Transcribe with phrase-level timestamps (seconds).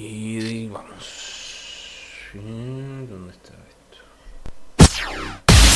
[0.00, 1.04] Y vamos.
[2.32, 3.98] ¿Dónde está esto?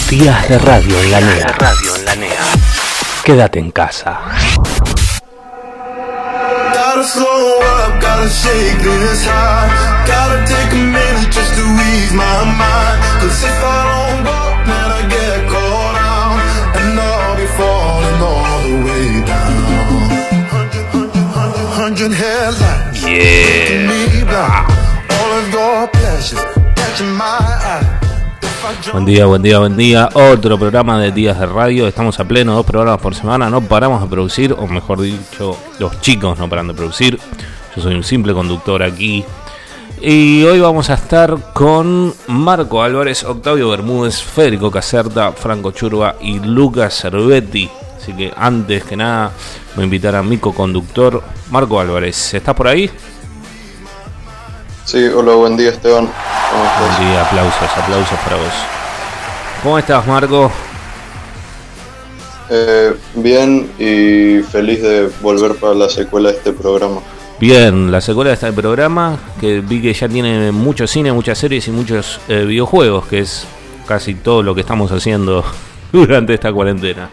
[0.08, 1.46] Días de radio en la NEA.
[1.58, 2.45] Radio en la NEA.
[3.24, 4.21] Quédate en casa.
[6.72, 10.06] Gotta slow up, gotta shake this high.
[10.06, 13.03] Gotta take a minute just to ease my mind.
[13.21, 16.38] Cause if I don't go, then I get caught out.
[16.78, 19.50] And I'll be falling all the way down.
[20.46, 23.02] Hundred, hundred, hundred, hundred headlights.
[23.02, 24.11] Yeah.
[28.92, 30.09] Buen día, buen día, buen día.
[30.15, 31.88] Otro programa de Días de Radio.
[31.88, 33.51] Estamos a pleno, dos programas por semana.
[33.51, 37.19] No paramos de producir, o mejor dicho, los chicos no paran de producir.
[37.75, 39.25] Yo soy un simple conductor aquí.
[40.01, 46.39] Y hoy vamos a estar con Marco Álvarez, Octavio Bermúdez, Federico Caserta, Franco Churba y
[46.39, 47.69] Lucas Cervetti.
[47.97, 49.33] Así que antes que nada,
[49.75, 52.34] voy a invitar a mi co-conductor, Marco Álvarez.
[52.34, 52.89] ¿Estás por ahí?
[54.84, 56.08] Sí, hola, buen día Esteban.
[56.08, 58.52] Buen día, aplausos, aplausos para vos.
[59.62, 60.50] ¿Cómo estás, Marco?
[62.50, 67.00] Eh, bien y feliz de volver para la secuela de este programa.
[67.38, 71.66] Bien, la secuela de este programa, que vi que ya tiene mucho cine, muchas series
[71.69, 73.47] y muchos eh, videojuegos, que es
[73.86, 75.44] casi todo lo que estamos haciendo
[75.92, 77.08] durante esta cuarentena.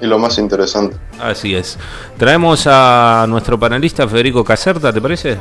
[0.00, 0.96] Y lo más interesante.
[1.20, 1.78] Así es.
[2.18, 5.38] Traemos a nuestro panelista Federico Caserta, ¿te parece?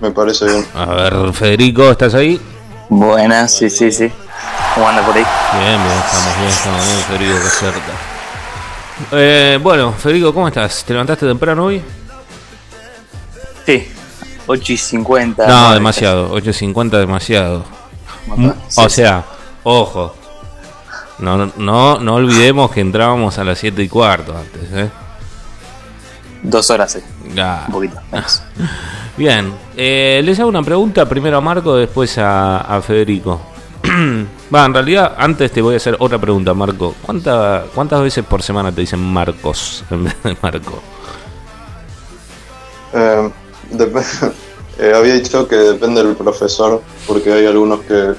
[0.00, 0.66] Me parece bien.
[0.74, 2.40] A ver, Federico, ¿estás ahí?
[2.88, 4.10] Buenas, sí, sí, sí.
[4.74, 5.24] ¿Cómo anda por ahí?
[5.54, 7.92] Bien, bien, estamos bien, estamos bien, Federico Caserta.
[9.12, 10.84] Eh, bueno, Federico, ¿cómo estás?
[10.84, 11.82] ¿Te levantaste temprano hoy?
[13.66, 13.88] Sí,
[14.46, 15.46] 8 y 50.
[15.46, 17.64] No, demasiado, 8 y 50 demasiado.
[18.26, 19.24] Mm, o sea,
[19.64, 20.14] ojo,
[21.18, 24.90] no, no, no olvidemos que entrábamos a las 7 y cuarto antes, ¿eh?
[26.42, 27.00] Dos horas, sí.
[27.34, 27.64] Ya.
[27.66, 28.42] Un poquito menos.
[29.18, 33.40] Bien, eh, les hago una pregunta primero a Marco, después a, a Federico.
[34.54, 36.94] Va, en realidad, antes te voy a hacer otra pregunta, Marco.
[37.02, 40.80] ¿Cuánta, ¿Cuántas veces por semana te dicen Marcos en vez de Marco?
[42.94, 43.30] Eh,
[44.78, 48.14] eh, había dicho que depende del profesor, porque hay algunos que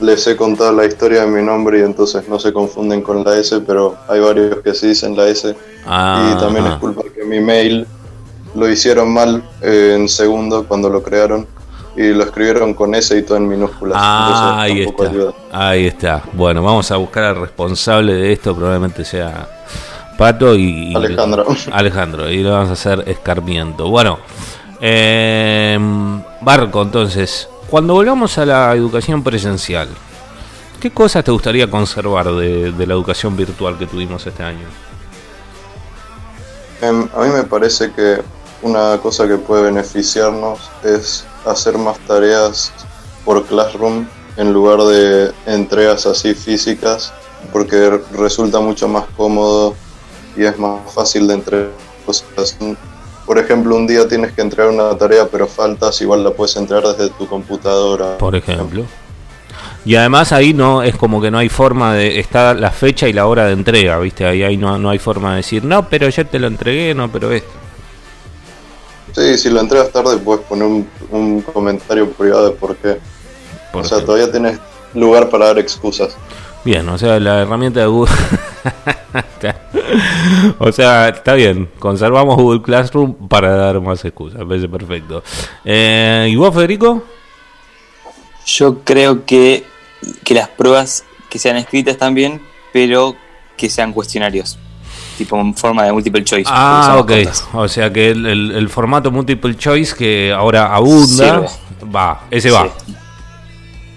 [0.00, 3.38] les he contado la historia de mi nombre y entonces no se confunden con la
[3.38, 5.54] S, pero hay varios que sí dicen la S.
[5.86, 7.86] Ah, y también es culpa que mi mail
[8.54, 11.46] lo hicieron mal eh, en segundo cuando lo crearon
[11.96, 13.96] y lo escribieron con S y todo en minúsculas.
[14.00, 15.04] Ah, ahí está.
[15.08, 15.32] ayuda.
[15.52, 16.22] Ahí está.
[16.32, 19.48] Bueno, vamos a buscar al responsable de esto, probablemente sea
[20.18, 20.92] Pato y...
[20.92, 21.46] y- Alejandro.
[21.72, 23.88] Alejandro, y lo vamos a hacer escarmiento.
[23.88, 24.18] Bueno,
[24.80, 25.78] eh,
[26.40, 29.88] Barco, entonces, cuando volvamos a la educación presencial,
[30.80, 34.66] ¿qué cosas te gustaría conservar de, de la educación virtual que tuvimos este año?
[36.82, 38.20] Em, a mí me parece que
[38.64, 42.72] una cosa que puede beneficiarnos es hacer más tareas
[43.24, 47.12] por Classroom en lugar de entregas así físicas,
[47.52, 49.74] porque resulta mucho más cómodo
[50.36, 51.70] y es más fácil de entregar
[52.06, 52.56] cosas.
[53.26, 56.84] Por ejemplo, un día tienes que entregar una tarea, pero faltas, igual la puedes entregar
[56.84, 58.18] desde tu computadora.
[58.18, 58.84] Por ejemplo.
[59.84, 63.12] Y además ahí no es como que no hay forma de está la fecha y
[63.12, 64.26] la hora de entrega, ¿viste?
[64.26, 67.12] Ahí, ahí no, no hay forma de decir, "No, pero yo te lo entregué, no,
[67.12, 67.63] pero esto."
[69.14, 72.98] Sí, si lo entregas tarde, puedes poner un, un comentario privado de por qué.
[73.72, 74.58] Por o sea, todavía tienes
[74.94, 76.16] lugar para dar excusas.
[76.64, 78.12] Bien, o sea, la herramienta de Google.
[80.58, 81.70] o sea, está bien.
[81.78, 84.40] Conservamos Google Classroom para dar más excusas.
[84.40, 85.22] Me parece perfecto.
[85.64, 87.04] Eh, ¿Y vos, Federico?
[88.46, 89.64] Yo creo que,
[90.24, 92.40] que las pruebas que sean escritas también,
[92.72, 93.14] pero
[93.56, 94.58] que sean cuestionarios.
[95.16, 96.50] Tipo en forma de multiple choice.
[96.52, 97.12] Ah, ok.
[97.54, 101.46] O sea que el, el- el formato multiple choice que ahora abunda,
[101.94, 102.68] va, ese va.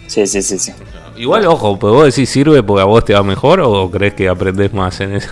[0.08, 0.72] Sí, sí, sí, sí.
[1.18, 4.30] Igual, ojo, pues vos decís sirve porque a vos te va mejor o crees que
[4.30, 5.30] aprendes más en eso?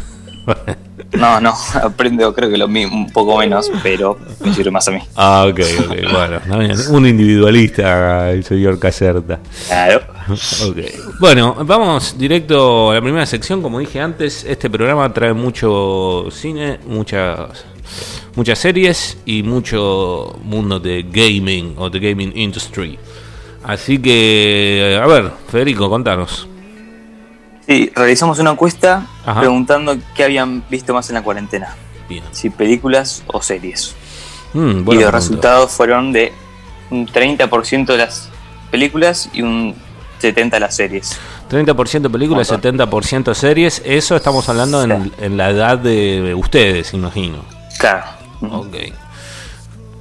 [1.17, 1.53] No, no,
[1.83, 4.99] aprendo creo que lo mismo, un poco menos, pero me sirve más a mí.
[5.15, 6.11] ah, ok, ok.
[6.11, 6.41] Bueno,
[6.89, 9.39] un individualista, el señor Caserta.
[9.67, 10.01] Claro.
[10.67, 10.77] Ok.
[11.19, 13.61] Bueno, vamos directo a la primera sección.
[13.61, 17.65] Como dije antes, este programa trae mucho cine, muchas
[18.35, 22.97] muchas series y mucho mundo de gaming o de gaming industry.
[23.63, 26.47] Así que, a ver, Federico, contanos.
[27.67, 29.39] Sí, realizamos una encuesta Ajá.
[29.39, 31.75] preguntando qué habían visto más en la cuarentena.
[32.07, 32.23] Bien.
[32.31, 33.95] Si películas o series.
[34.53, 35.11] Mm, y los pregunta.
[35.11, 36.31] resultados fueron de
[36.91, 38.29] un 30% de las
[38.69, 39.75] películas y un
[40.21, 41.19] 70% de las series.
[41.49, 42.77] 30% películas, Montón.
[42.77, 43.81] 70% series.
[43.83, 47.37] Eso estamos hablando en, en la edad de ustedes, imagino.
[47.79, 48.05] Claro.
[48.51, 48.75] Ok.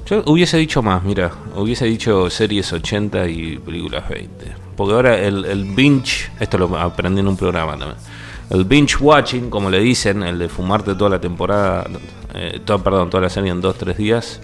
[0.06, 4.47] Yo hubiese dicho más, mira, hubiese dicho series 80 y películas 20.
[4.77, 7.97] Porque ahora el, el binge, esto lo aprendí en un programa también.
[8.51, 11.87] El binge watching, como le dicen, el de fumarte toda la temporada,
[12.35, 14.41] eh, toda, perdón, toda la serie en 2-3 días,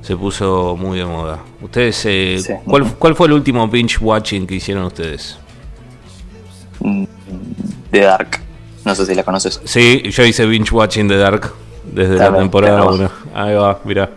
[0.00, 1.40] se puso muy de moda.
[1.60, 2.52] Ustedes, eh, Sí.
[2.64, 5.36] ¿cuál, ¿cuál fue el último binge watching que hicieron ustedes?
[7.90, 8.40] The Dark.
[8.84, 9.60] No sé si la conoces.
[9.64, 11.52] Sí, yo hice binge watching de Dark
[11.84, 12.94] desde la temporada claro.
[12.94, 13.10] 1.
[13.34, 14.10] Ahí va, mira.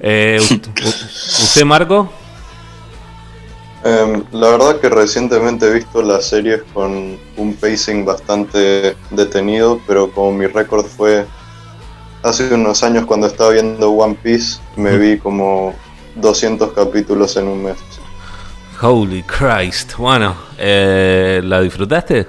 [0.00, 2.10] Eh, ¿Usted, Marco?
[3.84, 10.10] Em, la verdad que recientemente he visto las series con un pacing bastante detenido, pero
[10.10, 11.26] como mi récord fue
[12.22, 15.74] hace unos años cuando estaba viendo One Piece, me vi como
[16.16, 17.76] 200 capítulos en un mes.
[18.82, 19.96] Holy Christ.
[19.96, 22.26] Bueno, eh, ¿la disfrutaste?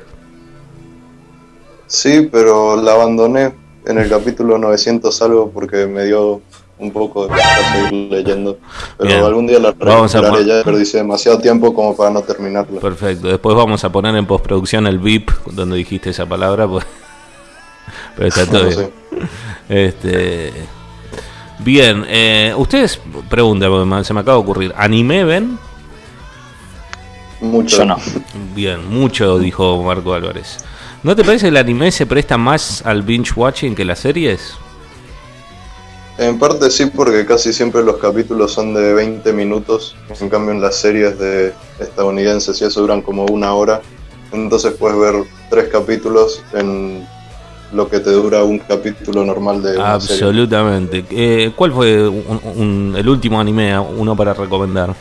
[1.87, 3.53] Sí, pero la abandoné
[3.85, 6.41] en el capítulo 900 algo porque me dio
[6.81, 7.33] un poco de
[7.73, 8.57] seguir leyendo.
[8.97, 9.23] Pero Bien.
[9.23, 12.81] algún día la Vamos a ya perdí demasiado tiempo como para no terminarla.
[12.81, 13.27] Perfecto.
[13.27, 16.67] Después vamos a poner en postproducción el VIP donde dijiste esa palabra.
[16.67, 16.85] Pues...
[18.15, 18.91] Pero está todo No bien.
[19.69, 20.51] Este,
[21.59, 22.99] bien, eh, ustedes
[23.29, 24.73] preguntan, se me acaba de ocurrir.
[24.75, 25.59] ¿Anime ven?
[27.39, 27.77] Mucho.
[27.77, 27.97] Yo no.
[28.55, 30.57] Bien, mucho, dijo Marco Álvarez.
[31.03, 34.55] ¿No te parece que el anime se presta más al binge watching que las series?
[36.17, 39.95] En parte sí, porque casi siempre los capítulos son de 20 minutos.
[40.19, 43.81] En cambio, en las series de estadounidenses y eso duran como una hora.
[44.31, 47.05] Entonces puedes ver tres capítulos en
[47.73, 49.79] lo que te dura un capítulo normal de.
[49.81, 51.05] Absolutamente.
[51.09, 54.93] Eh, ¿Cuál fue un- un- el último anime, uno para recomendar?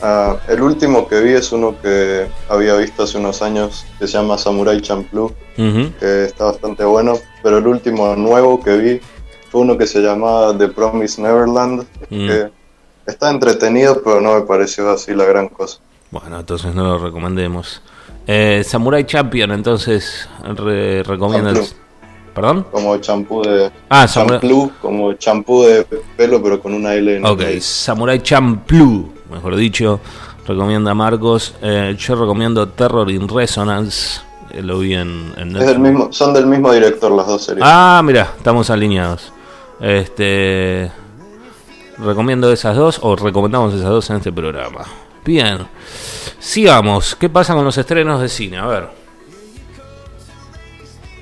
[0.00, 4.12] Ah, el último que vi es uno que había visto hace unos años que se
[4.16, 7.14] llama Samurai Champloo, que está bastante bueno.
[7.42, 9.00] Pero el último nuevo que vi
[9.50, 12.26] fue uno que se llamaba The Promised Neverland, Mm.
[12.28, 12.50] que
[13.06, 15.78] está entretenido, pero no me pareció así la gran cosa.
[16.10, 17.82] Bueno, entonces no lo recomendemos.
[18.26, 21.54] Eh, Samurai Champion, entonces re- recomiendas.
[21.54, 21.88] Champloo.
[22.34, 22.66] ¿Perdón?
[22.70, 25.84] como champú de Ah, Samurai- champú, como champú de
[26.16, 27.60] pelo pero con una L en el Ok, medio.
[27.60, 30.00] Samurai Champloo, mejor dicho,
[30.46, 31.54] recomienda Marcos.
[31.62, 34.20] Eh, yo recomiendo Terror in Resonance,
[34.50, 35.66] eh, lo vi en, en Es Netflix.
[35.66, 37.64] del mismo, son del mismo director las dos series.
[37.66, 39.32] Ah, mira, estamos alineados.
[39.80, 40.90] Este
[41.98, 44.84] recomiendo esas dos o recomendamos esas dos en este programa.
[45.24, 45.66] Bien.
[46.38, 47.14] Sigamos.
[47.16, 48.58] ¿Qué pasa con los estrenos de cine?
[48.58, 48.88] A ver.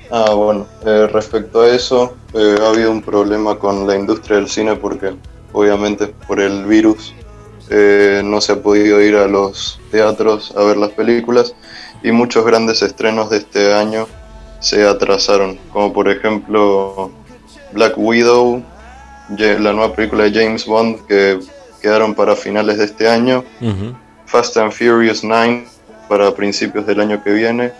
[0.09, 4.47] Ah, bueno, eh, respecto a eso, eh, ha habido un problema con la industria del
[4.47, 5.13] cine porque
[5.51, 7.13] obviamente por el virus
[7.69, 11.53] eh, no se ha podido ir a los teatros a ver las películas
[12.03, 14.07] y muchos grandes estrenos de este año
[14.59, 17.11] se atrasaron, como por ejemplo
[17.73, 18.63] Black Widow,
[19.29, 21.39] la nueva película de James Bond que
[21.81, 23.43] quedaron para finales de este año.
[24.25, 25.65] Fast and Furious 9
[26.07, 27.71] para principios del año que viene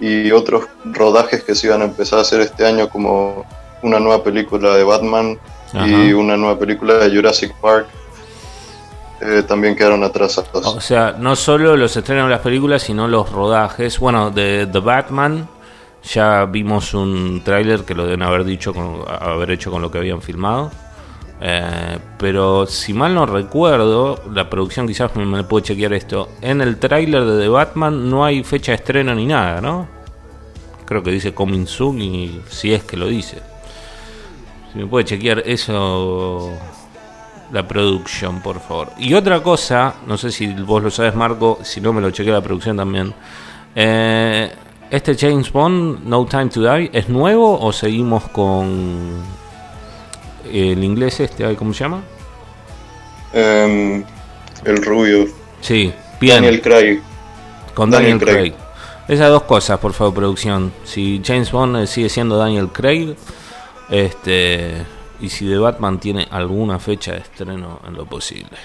[0.00, 3.44] y otros rodajes que se iban a empezar a hacer este año como
[3.82, 5.38] una nueva película de Batman
[5.86, 7.88] y una nueva película de Jurassic Park
[9.20, 10.66] eh, también quedaron atrasados.
[10.66, 13.98] O sea, no solo los estrenos de las películas, sino los rodajes.
[13.98, 15.48] Bueno, de The Batman
[16.02, 19.98] ya vimos un tráiler que lo deben haber dicho, con, haber hecho con lo que
[19.98, 20.70] habían filmado.
[21.40, 26.28] Eh, pero si mal no recuerdo, la producción quizás me, puede chequear esto.
[26.40, 29.88] En el tráiler de The Batman no hay fecha de estreno ni nada, ¿no?
[30.84, 33.38] Creo que dice Coming Soon y si es que lo dice.
[34.72, 36.52] Si me puede chequear eso
[37.52, 38.90] la producción, por favor.
[38.98, 42.34] Y otra cosa, no sé si vos lo sabes, Marco, si no me lo chequea
[42.34, 43.12] la producción también.
[43.74, 44.50] Eh,
[44.90, 49.22] este James Bond, No Time to Die, ¿es nuevo o seguimos con
[50.50, 52.00] el inglés este, ¿cómo se llama?
[53.32, 54.02] Em,
[54.64, 55.26] el rubio,
[55.60, 57.00] Sí, bien, Daniel Craig.
[57.74, 58.52] con Daniel, Daniel Craig.
[58.54, 58.68] Craig.
[59.08, 60.72] Esas dos cosas, por favor, producción.
[60.84, 63.14] Si James Bond sigue siendo Daniel Craig,
[63.90, 64.82] este,
[65.20, 68.56] y si The Batman tiene alguna fecha de estreno en lo posible.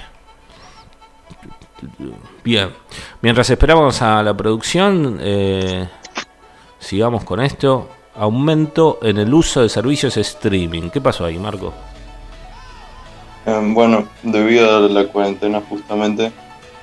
[2.44, 2.70] Bien,
[3.22, 5.88] mientras esperamos a la producción, eh,
[6.80, 7.90] sigamos con esto.
[8.16, 10.90] Aumento en el uso de servicios streaming.
[10.90, 11.74] ¿Qué pasó ahí, Marco?
[13.46, 16.32] Em, bueno, debido a la cuarentena justamente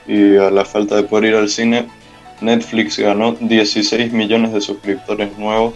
[0.06, 1.88] y a la falta de poder ir al cine,
[2.40, 5.74] Netflix ganó 16 millones de suscriptores nuevos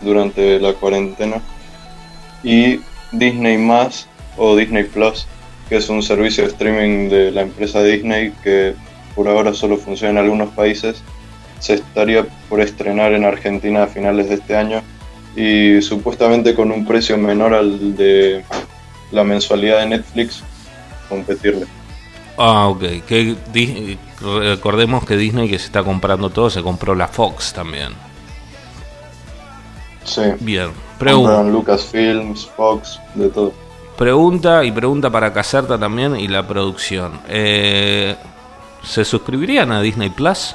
[0.00, 1.40] durante la cuarentena
[2.42, 2.80] y
[3.12, 5.26] Disney Más o Disney Plus,
[5.68, 8.74] que es un servicio de streaming de la empresa Disney que
[9.14, 11.02] por ahora solo funciona en algunos países,
[11.58, 14.82] se estaría por estrenar en Argentina a finales de este año
[15.36, 18.44] y supuestamente con un precio menor al de
[19.12, 20.42] la mensualidad de Netflix,
[21.08, 21.66] competirle.
[22.36, 22.82] Ah, ok.
[23.06, 23.36] Que
[24.20, 27.92] recordemos que Disney que se está comprando todo, se compró la Fox también.
[30.04, 30.22] Sí.
[30.40, 30.70] Bien.
[30.98, 31.42] Pregunta.
[31.42, 33.52] Lucasfilms, Fox, de todo.
[33.96, 37.20] Pregunta y pregunta para Caserta también y la producción.
[37.28, 38.16] Eh,
[38.82, 40.54] ¿Se suscribirían a Disney Plus?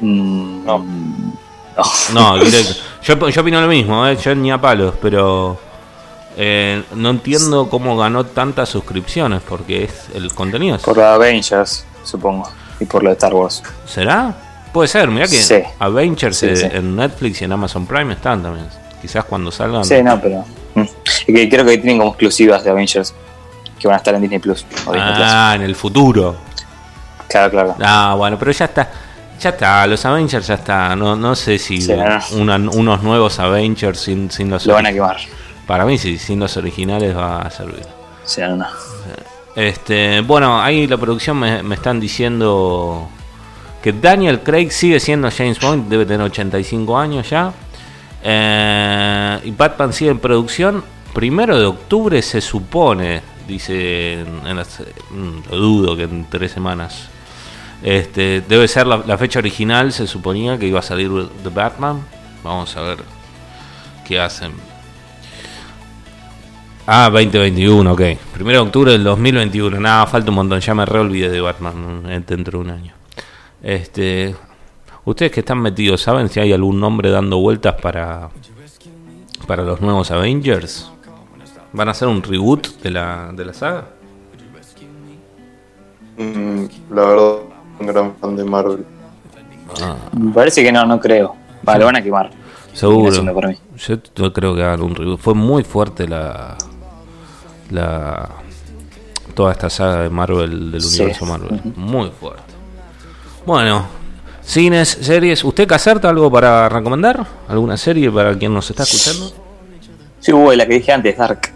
[0.00, 0.78] Mm, No.
[0.78, 2.34] no.
[2.36, 2.74] No, directo.
[3.02, 4.16] Yo, yo opino lo mismo, ¿eh?
[4.16, 5.58] yo ni a palos, pero
[6.36, 10.78] eh, no entiendo cómo ganó tantas suscripciones, porque es el contenido.
[10.78, 12.48] Por los Avengers, supongo.
[12.80, 13.62] Y por lo de Star Wars.
[13.86, 14.34] ¿Será?
[14.76, 15.54] Puede ser, mirá que Sí.
[15.78, 16.66] Avengers Sí, sí.
[16.70, 18.66] en Netflix y en Amazon Prime están también.
[19.00, 19.82] Quizás cuando salgan.
[19.86, 20.44] Sí, no, pero.
[20.74, 20.82] mm.
[21.26, 23.14] Que creo que tienen como exclusivas de Avengers
[23.78, 24.66] que van a estar en Disney Plus.
[24.86, 26.36] o Disney ah, en el futuro.
[27.26, 27.74] Claro, claro.
[27.80, 28.90] Ah, bueno, pero ya está.
[29.40, 30.94] Ya está, los Avengers ya está.
[30.94, 32.18] No, no sé si Sí, no.
[32.38, 35.16] una- unos nuevos Avengers sin, sin los Lo van a quemar.
[35.66, 37.86] Para mí, sí, sin los originales va a servir.
[38.24, 38.66] Sí, no.
[39.54, 43.08] Este, bueno, ahí la producción me, me están diciendo
[43.86, 47.52] que Daniel Craig sigue siendo James Bond, debe tener 85 años ya.
[48.20, 50.82] Eh, y Batman sigue en producción.
[51.14, 57.10] Primero de octubre se supone, dice en, las- mm, lo dudo que en tres semanas.
[57.80, 61.08] Este, debe ser la, la fecha original, se suponía que iba a salir
[61.44, 62.00] The Batman.
[62.42, 62.98] Vamos a ver
[64.04, 64.50] qué hacen.
[66.88, 68.02] Ah, 2021, ok.
[68.34, 69.78] Primero de octubre del 2021.
[69.78, 70.58] Nada, falta un montón.
[70.58, 72.95] Ya me re olvidé de Batman dentro de un año.
[73.66, 74.32] Este,
[75.04, 78.30] ustedes que están metidos, ¿saben si hay algún nombre dando vueltas para
[79.48, 80.88] para los nuevos Avengers?
[81.72, 83.86] ¿Van a hacer un reboot de la, de la saga?
[86.16, 87.32] Mm, la verdad,
[87.80, 88.86] un gran fan de Marvel.
[90.16, 91.34] Me parece que no, no creo.
[91.68, 92.30] Va, lo van a quemar.
[92.72, 93.34] Seguro.
[93.34, 93.56] Para mí.
[93.78, 95.18] Yo no creo que hagan un reboot.
[95.18, 96.56] Fue muy fuerte la
[97.70, 98.28] la
[99.34, 101.00] toda esta saga de Marvel del Sí.
[101.00, 102.45] universo Marvel, muy fuerte.
[103.46, 103.86] Bueno,
[104.42, 107.24] cines, series, ¿usted Caserta algo para recomendar?
[107.48, 109.32] ¿Alguna serie para quien nos está escuchando?
[110.18, 111.52] Sí, hubo la que dije antes, Dark.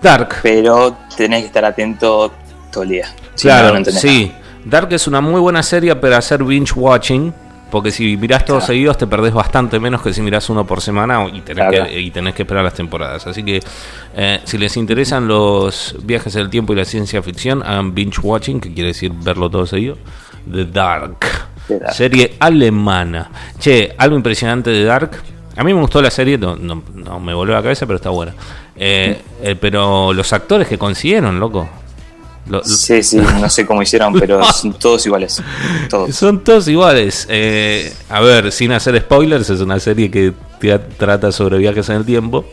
[0.00, 0.36] Dark.
[0.42, 2.32] Pero tenés que estar atento
[2.70, 3.06] todo el día.
[3.34, 4.32] Si claro, no sí.
[4.64, 7.34] Dark es una muy buena serie para hacer binge watching.
[7.72, 8.66] Porque si mirás todos Claro.
[8.74, 11.86] seguidos te perdés bastante menos que si mirás uno por semana y tenés, Claro.
[11.86, 13.26] que, y tenés que esperar las temporadas.
[13.26, 13.60] Así que
[14.14, 18.60] eh, si les interesan los viajes del tiempo y la ciencia ficción, hagan binge watching,
[18.60, 19.96] que quiere decir verlo todo seguido.
[20.50, 21.26] The Dark.
[21.68, 21.92] The Dark.
[21.94, 23.30] Serie alemana.
[23.58, 25.22] Che, algo impresionante de Dark.
[25.56, 27.96] A mí me gustó la serie, no, no- no me volvió a la cabeza, pero
[27.96, 28.32] está buena.
[28.74, 31.68] Eh, eh, pero los actores que consiguieron, loco.
[32.48, 35.40] Lo- lo- Sí, sí, no sé cómo hicieron, pero son todos iguales.
[35.88, 36.14] Todos.
[36.14, 37.26] son todos iguales.
[37.30, 40.32] Eh, a ver, sin hacer spoilers, es una serie que
[40.96, 42.44] trata sobre viajes en el tiempo.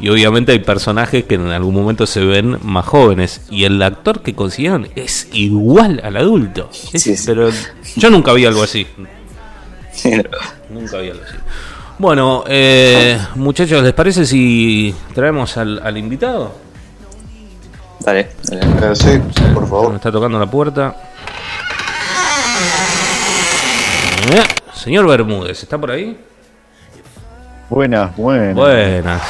[0.00, 3.42] Y obviamente hay personajes que en algún momento se ven más jóvenes.
[3.50, 6.68] Y el actor que consiguieron es igual al adulto.
[6.92, 7.24] Es- Sí, sí.
[7.26, 7.50] Pero
[7.96, 8.86] yo nunca vi algo así.
[9.92, 10.22] Sí, no.
[10.80, 11.34] Nunca vi algo así.
[11.98, 16.61] Bueno, eh, muchachos, ¿les parece si traemos al, al invitado?
[18.04, 18.92] Dale, dale.
[18.92, 19.20] Eh, sí,
[19.54, 19.94] por Me favor.
[19.94, 20.94] está tocando la puerta.
[24.32, 24.42] Eh,
[24.74, 26.16] Señor Bermúdez, ¿está por ahí?
[27.68, 28.54] Buenas, buenas.
[28.54, 29.22] Buenas.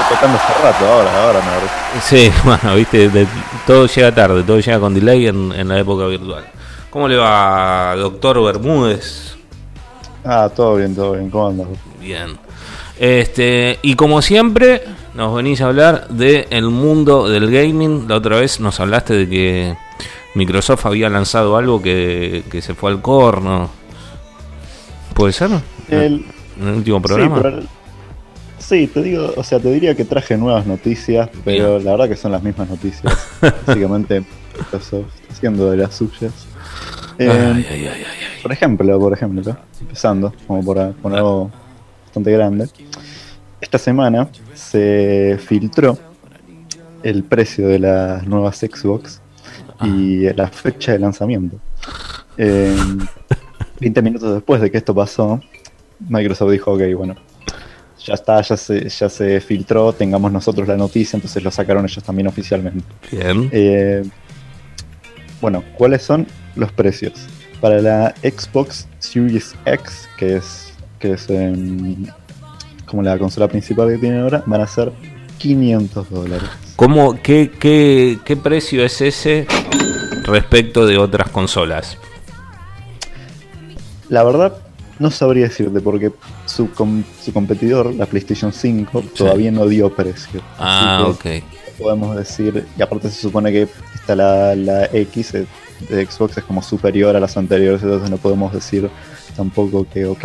[0.00, 1.66] Estoy tocando hace rato, ahora, ahora me agarré.
[2.02, 3.26] Sí, bueno, viste, de-
[3.66, 6.44] todo llega tarde, todo llega con delay en, en la época virtual.
[6.90, 9.36] ¿Cómo le va, doctor Bermúdez?
[10.24, 11.30] Ah, todo bien, todo bien.
[11.30, 11.66] ¿Cómo andas?
[12.00, 12.38] Bien.
[12.98, 14.82] Este, y como siempre,
[15.14, 18.06] nos venís a hablar del el mundo del gaming.
[18.08, 19.76] La otra vez nos hablaste de que
[20.34, 23.70] Microsoft había lanzado algo que, que se fue al corno.
[25.14, 25.50] ¿Puede ser?
[25.88, 26.24] El-
[26.60, 27.36] ¿En el último programa?
[27.36, 27.62] Sí, pero-
[28.58, 32.16] sí, te digo, o sea, te diría que traje nuevas noticias, pero la verdad que
[32.16, 33.12] son las mismas noticias.
[33.66, 34.22] Básicamente,
[34.58, 36.32] Microsoft haciendo de las suyas.
[37.18, 38.42] Eh, Ay, ay, ay, ay, ay.
[38.42, 41.50] Por ejemplo, por ejemplo, empezando, como por, por algo
[42.12, 42.68] bastante grande.
[43.58, 45.96] Esta semana se filtró
[47.02, 49.22] el precio de las nuevas Xbox
[49.82, 51.58] y la fecha de lanzamiento.
[52.38, 52.74] Eh,
[53.78, 55.38] 20 minutos después de que esto pasó,
[56.08, 57.14] Microsoft dijo, ok, bueno,
[58.02, 62.02] ya está, ya se, ya se filtró, tengamos nosotros la noticia, entonces lo sacaron ellos
[62.02, 62.86] también oficialmente.
[63.10, 63.50] Bien.
[63.52, 64.02] Eh,
[65.42, 66.26] bueno, ¿cuáles son
[66.56, 67.12] los precios?
[67.60, 70.71] Para la Xbox Series X, que es,
[71.02, 72.06] que es em,
[72.86, 74.92] como la consola principal que tienen ahora, van a ser
[75.38, 76.48] 500 dólares.
[76.76, 79.46] ¿Cómo, qué, qué, ¿Qué precio es ese
[80.22, 81.98] respecto de otras consolas?
[84.08, 84.56] La verdad,
[85.00, 86.12] no sabría decirte, porque
[86.46, 90.40] su, com- su competidor, la PlayStation 5, todavía no dio precio.
[90.58, 91.26] Ah, ok.
[91.78, 95.46] Podemos decir, y aparte se supone que está la, la X eh,
[95.88, 98.88] de Xbox es como superior a las anteriores, entonces no podemos decir
[99.34, 100.24] tampoco que, ok,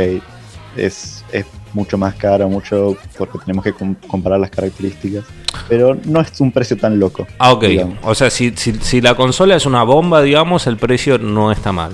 [0.76, 5.24] es, es mucho más cara, mucho, porque tenemos que com- comparar las características.
[5.70, 7.28] Pero no es un precio tan loco.
[7.40, 7.64] Ah, ok.
[7.66, 7.98] digamos.
[8.04, 11.72] O sea, si, si, si la consola es una bomba, digamos, el precio no está
[11.72, 11.94] mal.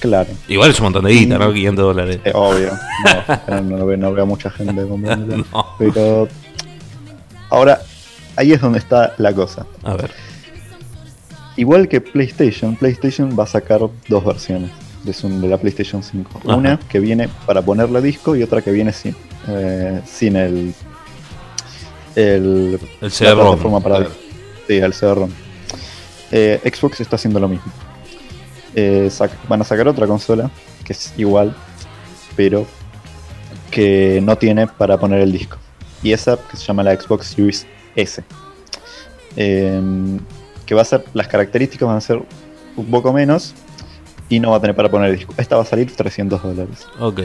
[0.00, 0.28] Claro.
[0.48, 1.52] Igual es un montón de guita, ¿no?
[1.52, 2.18] 500 dólares.
[2.24, 2.72] Eh, obvio,
[3.48, 5.44] no, no, veo, no veo mucha gente comprándola.
[5.52, 5.66] No.
[5.78, 6.28] Pero
[7.50, 7.80] ahora,
[8.36, 9.66] ahí es donde está la cosa.
[9.82, 10.10] A ver.
[11.56, 14.70] Igual que PlayStation, PlayStation va a sacar dos versiones
[15.04, 16.40] de, la PlayStation 5.
[16.44, 16.56] Ajá.
[16.56, 19.14] Una que viene para ponerle disco y otra que viene sin,
[19.48, 20.74] eh, sin el,
[22.16, 24.10] el El la CD-ROM, plataforma para claro.
[24.10, 24.24] disco.
[24.66, 25.30] Sí, el CD-ROM.
[26.32, 27.70] Eh, Xbox está haciendo lo mismo.
[28.74, 29.08] Eh,
[29.48, 30.50] van a sacar otra consola
[30.84, 31.54] que es igual,
[32.36, 32.66] pero
[33.70, 35.58] que no tiene para poner el disco.
[36.02, 38.22] Y esa que se llama la Xbox Series S.
[39.36, 40.18] Em,
[40.66, 42.22] que va a ser, las características van a ser
[42.76, 43.54] un poco menos
[44.28, 45.34] y no va a tener para poner el disco.
[45.36, 46.86] Esta va a salir 300 dólares.
[46.98, 47.20] Ok.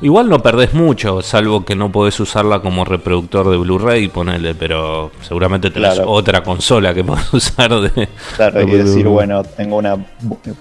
[0.00, 5.10] Igual no perdés mucho, salvo que no podés usarla como reproductor de Blu-ray, ponele, pero
[5.22, 6.10] seguramente tenés Claro.
[6.12, 8.08] otra consola que podés usar de.
[8.36, 9.12] Claro, y de decir, Blu-ray.
[9.12, 9.96] bueno, tengo una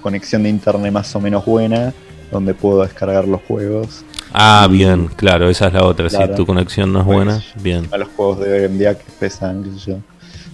[0.01, 1.93] conexión de internet más o menos buena
[2.31, 4.03] donde puedo descargar los juegos.
[4.33, 6.09] Ah, bien, claro, esa es la otra.
[6.09, 6.33] Claro.
[6.33, 7.87] Si tu conexión no es Pues, buena, bien.
[7.91, 9.97] A los juegos de hoy en día que pesan, qué sé yo,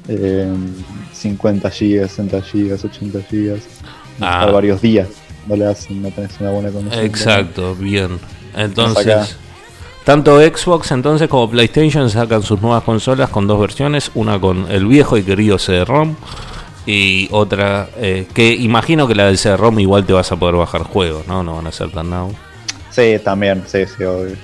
[0.09, 0.53] eh,
[1.13, 3.59] 50 GB, 60 GB, 80 GB.
[4.19, 4.39] Ah.
[4.39, 5.07] Estar varios días
[5.47, 7.05] no le hacen, no tenés una buena conexión.
[7.05, 8.19] Exacto, bien.
[8.55, 9.37] Entonces,
[10.03, 14.85] tanto Xbox entonces como PlayStation sacan sus nuevas consolas con dos versiones, una con el
[14.85, 16.15] viejo y querido CD-ROM
[16.85, 20.83] y otra eh, que imagino que la del CD-ROM igual te vas a poder bajar
[20.83, 21.43] juegos, ¿no?
[21.43, 22.33] No van a ser tan now.
[22.89, 24.35] Sí, también, sí, sí, obvio.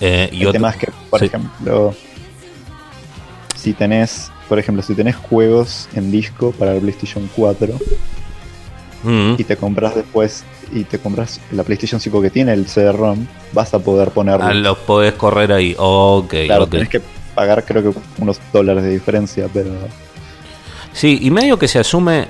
[0.00, 1.26] Eh, y el tema es que, por sí.
[1.26, 1.94] ejemplo,
[3.54, 7.78] si tenés, por ejemplo, si tenés juegos en disco para el PlayStation 4
[9.04, 13.72] Y te compras después y te compras la PlayStation 5 que tiene el CD-ROM, vas
[13.72, 14.44] a poder ponerlo.
[14.44, 15.74] ah, los podés correr ahí.
[15.78, 16.70] Ok, claro, ok.
[16.70, 17.00] tenés que
[17.34, 19.70] pagar creo que unos dólares de diferencia, pero
[20.92, 22.26] Sí, y medio que se asume,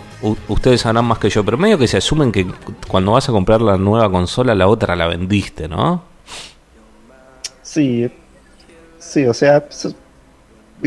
[0.48, 2.46] ustedes sabrán más que yo, pero medio que se asumen que
[2.88, 6.02] cuando vas a comprar la nueva consola, la otra la vendiste, ¿no?
[7.62, 8.10] sí,
[8.98, 9.94] sí, o sea, es,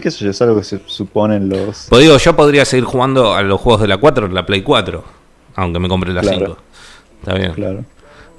[0.02, 1.88] qué sé yo, es algo que se suponen los...
[1.90, 4.62] Pues digo, yo podría seguir jugando a los juegos de la 4 en la Play
[4.62, 5.04] 4,
[5.56, 6.38] aunque me compre la Claro.
[6.38, 6.58] 5.
[7.22, 7.54] Está bien.
[7.54, 7.86] Claro.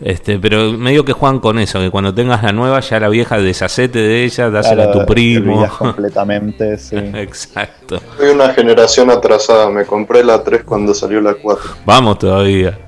[0.00, 3.38] Este, pero medio que juegan con eso, que cuando tengas la nueva, ya la vieja
[3.38, 5.66] deshacete de ella, dásela a tu primo.
[5.78, 6.96] completamente, sí.
[7.14, 8.00] Exacto.
[8.18, 11.70] Soy una generación atrasada, me compré la 3 cuando salió la 4.
[11.86, 12.78] Vamos todavía.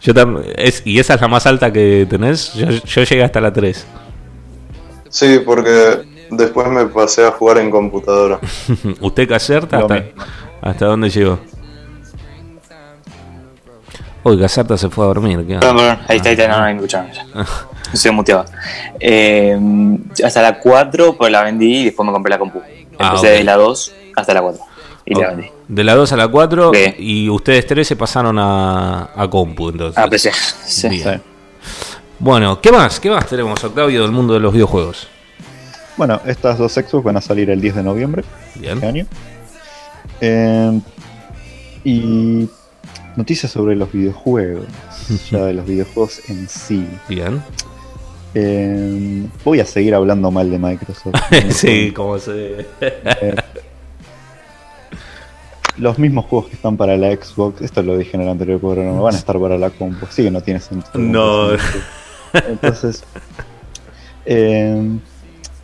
[0.00, 0.12] Yo
[0.56, 2.54] es, ¿Y esa es la más alta que tenés?
[2.54, 3.86] Yo, yo llegué hasta la 3.
[5.08, 8.38] Sí, porque después me pasé a jugar en computadora.
[9.00, 10.22] ¿Usted ¿Hasta, mismo.
[10.62, 11.38] ¿Hasta dónde llegó?
[14.28, 15.38] Uy, Caserta se fue a dormir.
[15.46, 15.54] ¿qué?
[15.54, 17.26] Perdón, perdón, ahí está, ahí está, no, no, me escucharon ya.
[17.92, 18.44] Estoy muteado.
[18.98, 19.56] Eh,
[20.24, 22.58] hasta la 4, pues la vendí y después me compré la compu.
[22.58, 23.22] Empecé Ah, ok.
[23.22, 24.64] de la 2 hasta la 4
[25.04, 25.48] y la Oh, vendí.
[25.68, 26.94] De la 2 a la 4 Sí.
[26.98, 29.96] y ustedes tres se pasaron a, a compu entonces.
[29.96, 30.32] Ah, PC.
[30.64, 30.88] Sí.
[30.88, 31.02] Bien.
[31.04, 31.10] Sí.
[32.18, 32.98] Bueno, ¿qué más?
[32.98, 35.06] ¿Qué más tenemos, Octavio, del mundo de los videojuegos?
[35.96, 38.74] Bueno, estas dos Xbox van a salir el 10 de noviembre de Bien.
[38.74, 39.06] este año.
[40.20, 40.80] Eh,
[41.84, 42.48] y
[43.16, 44.66] noticias sobre los videojuegos,
[45.30, 46.86] ya de los videojuegos en sí.
[47.08, 47.42] Bien.
[48.34, 51.14] Eh, voy a seguir hablando mal de Microsoft.
[51.50, 52.66] sí, como se...
[52.80, 53.34] Eh,
[55.78, 59.00] los mismos juegos que están para la Xbox, esto lo dije en el anterior programa,
[59.00, 60.06] van a estar para la compu.
[60.10, 60.92] Sí que no tiene sentido.
[60.94, 61.48] No.
[62.48, 63.04] Entonces,
[64.24, 64.98] eh,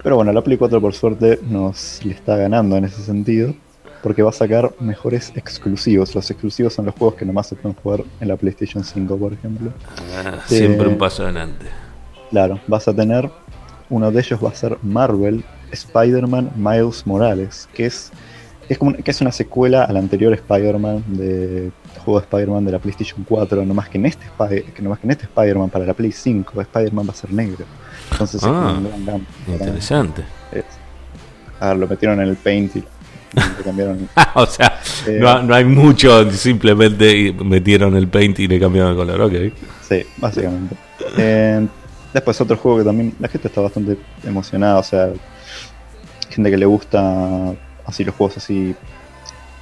[0.03, 3.55] pero bueno, la Play 4 por suerte nos le está ganando en ese sentido,
[4.03, 6.15] porque va a sacar mejores exclusivos.
[6.15, 9.33] Los exclusivos son los juegos que nomás se pueden jugar en la PlayStation 5, por
[9.33, 9.71] ejemplo.
[10.17, 10.39] Ah.
[10.47, 11.67] Siempre un paso adelante.
[12.31, 13.31] Claro, vas a tener,
[13.91, 18.11] uno de ellos va a ser Marvel Spider-Man Miles Morales, que es,
[18.69, 21.71] es como, que es una secuela al anterior Spider-Man de
[22.05, 24.25] juego de Spider-Man de la PlayStation 4, nomás que en este,
[24.75, 27.65] que nomás que en este Spider-Man para la Play 5, Spider-man va a ser negro.
[28.11, 29.27] Entonces es como Ah, un gran cambio.
[29.47, 30.23] Interesante.
[30.51, 30.65] Es-
[31.61, 32.85] a ver, lo metieron en el paint y
[33.35, 34.09] le cambiaron.
[34.35, 38.97] o sea, Eh, no, no hay mucho, simplemente metieron el paint y le cambiaron el
[38.97, 39.21] color.
[39.23, 39.53] Ok.
[39.89, 40.77] Sí, básicamente.
[41.17, 41.67] Eh,
[42.13, 45.11] después otro juego que también la gente está bastante emocionada, o sea,
[46.31, 48.75] gente que le gusta así los juegos así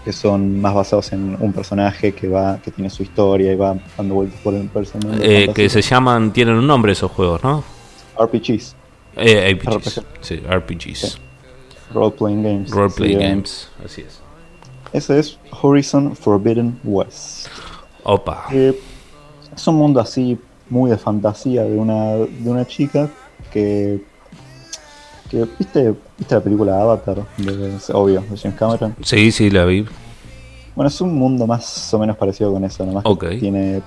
[0.05, 3.77] que son más basados en un personaje que va, que tiene su historia y va
[3.97, 5.45] dando vueltas por el personaje.
[5.45, 7.63] Eh, que se llaman, tienen un nombre esos juegos, ¿no?
[8.19, 8.75] RPGs.
[9.17, 9.99] Eh, RPGs.
[9.99, 10.05] RPG.
[10.21, 10.99] Sí, RPGs.
[10.99, 11.19] Sí.
[11.93, 12.71] Role Playing Games.
[12.71, 13.69] Role Play Sí, eh, Games.
[13.85, 14.21] Así es.
[14.93, 17.47] Ese es Horizon Forbidden West.
[18.03, 18.47] Opa.
[18.53, 18.79] Eh,
[19.55, 23.09] es un mundo así muy de fantasía de una, de una chica
[23.53, 24.01] que,
[25.31, 27.19] que ¿viste, ¿viste la película Avatar?
[27.37, 28.97] De, obvio, de James Cameron.
[29.03, 29.85] Sí, sí, la vi.
[30.75, 33.25] Bueno, es un mundo más o menos parecido con eso, nomás que Ok.
[33.41, 33.83] tiene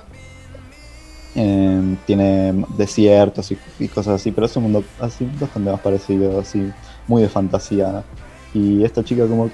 [1.35, 6.39] eh, tiene desiertos y, y cosas así, pero es un mundo así bastante más parecido,
[6.39, 6.71] así
[7.07, 8.03] muy de fantasía.
[8.53, 9.49] Y esta chica como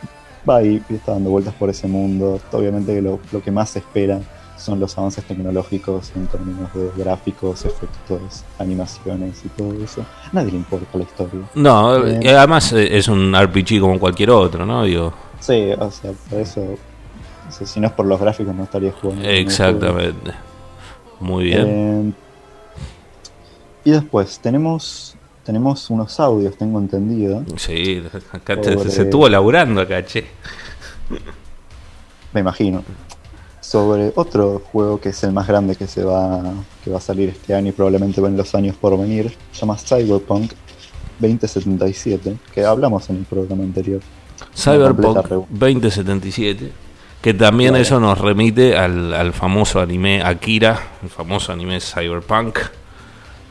[0.50, 2.40] va y está dando vueltas por ese mundo.
[2.52, 4.20] Obviamente que lo, lo que más se espera
[4.58, 10.02] son los avances tecnológicos en términos de gráficos, efectos, animaciones y todo eso.
[10.02, 11.42] A nadie le importa la historia.
[11.56, 12.36] No, Eh.
[12.38, 14.84] además eh, es un RPG como cualquier otro, ¿no?
[14.84, 18.64] Digo, Sí, o sea, por eso, o sea, si no es por los gráficos no
[18.64, 19.24] estaría jugando.
[19.30, 20.32] exactamente.
[21.22, 21.66] Muy bien.
[21.68, 22.14] Eh,
[23.86, 25.16] y después tenemos
[25.50, 27.44] tenemos unos audios, tengo entendido.
[27.58, 30.26] Sí, acá sobre- se estuvo laburando acá, che.
[32.34, 32.84] Me imagino.
[33.60, 36.40] Sobre otro juego que es el más grande que se va
[36.84, 39.76] que va a salir este año y probablemente en los años por venir, se llama
[39.76, 40.52] Cyberpunk
[41.20, 44.02] 2077, que hablamos en el programa anterior.
[44.56, 46.72] Cyberpunk completa reu- 2077.
[47.24, 47.82] Que también Claro.
[47.82, 52.60] eso nos remite al, al famoso anime Akira, el famoso anime Cyberpunk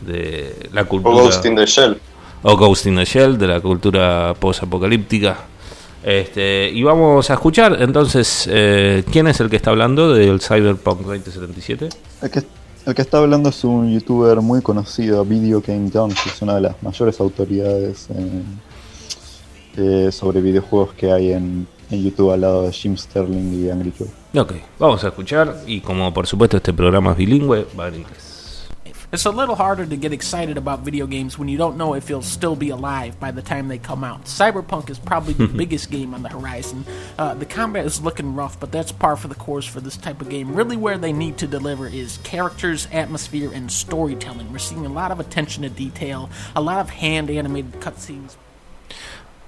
[0.01, 1.15] de la O cultura.
[1.23, 1.99] Ghost in the Shell.
[2.43, 5.37] o Ghost in the Shell de la cultura post-apocalíptica.
[6.05, 11.01] Este, y vamos a escuchar entonces eh, quién es el que está hablando del Cyberpunk
[11.01, 11.89] 2077.
[12.23, 12.43] El que,
[12.87, 16.55] el que está hablando es un youtuber muy conocido, Video Game John, que es una
[16.55, 18.61] de las mayores autoridades en-
[19.77, 23.93] eh, sobre videojuegos que hay en, en YouTube al lado de Jim Sterling y Angry
[23.97, 24.41] Joe.
[24.43, 28.28] Ok, vamos a escuchar y como por supuesto este programa es bilingüe, va en inglés.
[29.11, 32.11] It's a little harder to get excited about video games when you don't know if
[32.11, 34.27] you'll still be alive by the time they come out.
[34.27, 36.85] Cyberpunk is probably the biggest game on the horizon.
[37.19, 40.21] Uh, the combat is looking rough, but that's par for the course for this type
[40.21, 40.55] of game.
[40.55, 44.53] Really, where they need to deliver is characters, atmosphere, and storytelling.
[44.53, 48.37] We're seeing a lot of attention to detail, a lot of hand animated cutscenes.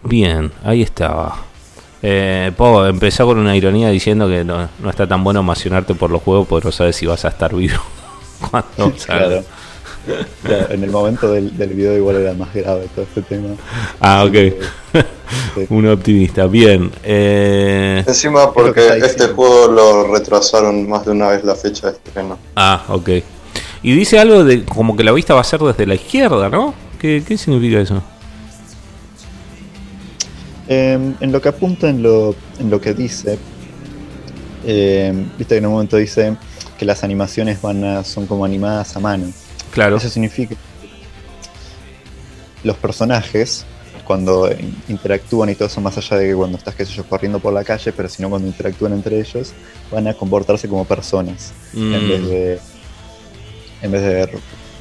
[0.03, 1.37] Bien, ahí estaba.
[2.03, 6.11] Eh, Po empezó con una ironía diciendo que no, no está tan bueno emocionarte por
[6.11, 7.77] los juegos porque no sabes si vas a estar vivo
[8.51, 8.93] cuando.
[9.07, 9.45] Claro.
[10.43, 13.49] Claro, en el momento del, del video igual era más grave todo este tema.
[14.01, 14.35] Ah, ok.
[14.35, 15.67] Sí.
[15.69, 16.47] Un optimista.
[16.47, 16.91] Bien.
[17.05, 22.39] Eh, Encima porque este juego lo retrasaron más de una vez la fecha de estreno.
[22.57, 23.11] ah, ok.
[23.83, 26.75] Y dice algo de como que la vista va a ser desde la izquierda, ¿no?
[26.99, 28.03] ¿Qué, qué significa eso?
[30.69, 33.39] Eh, en lo que apunta en lo, en lo que dice,
[34.65, 36.37] eh, viste que en un momento dice
[36.81, 39.31] que las animaciones van a, son como animadas a mano.
[39.71, 39.99] Claro.
[39.99, 40.61] Eso significa que
[42.65, 43.67] los personajes,
[44.07, 44.49] cuando
[44.89, 47.53] interactúan y todo eso, más allá de que cuando estás, qué sé yo, corriendo por
[47.53, 49.53] la calle, pero sino cuando interactúan entre ellos,
[49.93, 51.95] van a comportarse como personas Mm.
[51.95, 52.61] en vez de
[53.83, 54.39] en vez de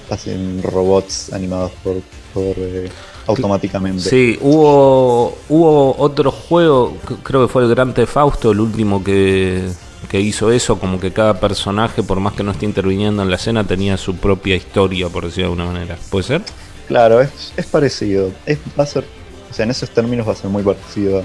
[0.09, 1.97] así, robots animados por,
[2.33, 2.89] por eh,
[3.27, 4.09] automáticamente.
[4.09, 9.69] Sí, hubo, hubo otro juego, creo que fue el Gran Theft Auto, el último que,
[10.07, 13.35] que hizo eso, como que cada personaje, por más que no esté interviniendo en la
[13.35, 15.97] escena, tenía su propia historia, por decirlo de alguna manera.
[16.09, 16.41] ¿Puede ser?
[16.87, 18.31] Claro, es, es parecido.
[18.45, 19.03] Es, va a ser,
[19.49, 21.19] o sea, en esos términos va a ser muy parecido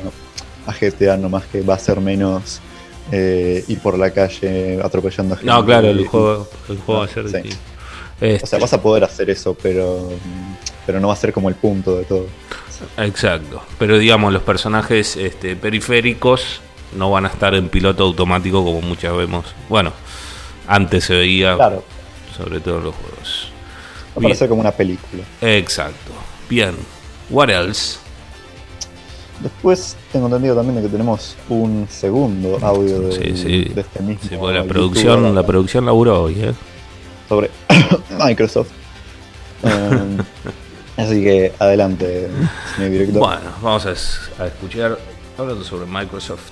[0.66, 2.60] a, a GTA, nomás que va a ser menos
[3.12, 5.50] eh, ir por la calle atropellando a gente.
[5.52, 7.50] No, claro, el Y- juego, el juego va a ser Sí.
[8.20, 10.08] O Este, sea, vas a poder hacer eso, pero,
[10.86, 12.26] pero no va a ser como el punto de todo.
[12.98, 13.62] Exacto.
[13.78, 16.60] Pero digamos, los personajes este, periféricos
[16.94, 19.46] no van a estar en piloto automático como muchas vemos.
[19.68, 19.92] Bueno,
[20.66, 21.84] antes se veía, Claro,
[22.36, 23.52] sobre todo en los juegos.
[24.16, 25.22] va a parecer como una película.
[25.40, 26.12] Exacto.
[26.48, 26.74] Bien.
[27.30, 27.98] What else?
[29.40, 33.64] Después tengo entendido también de que tenemos un segundo audio de, Sí, sí.
[33.74, 34.28] de este mismo.
[34.28, 36.52] Sí, porque la producción, la producción laburó hoy, ¿eh?
[37.28, 37.50] sobre
[38.24, 38.68] Microsoft.
[39.62, 40.18] Um,
[40.96, 42.28] así que adelante,
[42.76, 43.18] señor director.
[43.20, 44.98] Bueno, vamos a escuchar
[45.36, 46.42] hablando sobre Microsoft.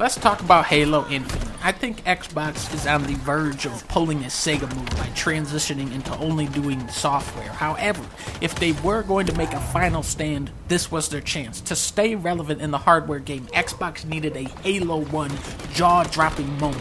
[0.00, 1.46] Let's talk about Halo Infinite.
[1.62, 6.16] I think Xbox is on the verge of pulling a Sega move by transitioning into
[6.16, 7.50] only doing software.
[7.50, 8.02] However,
[8.40, 11.60] if they were going to make a final stand, this was their chance.
[11.60, 15.30] To stay relevant in the hardware game, Xbox needed a Halo 1
[15.74, 16.80] jaw dropping moment.